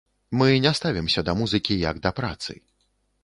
[0.41, 2.57] Мы не ставімся да музыкі як да працы.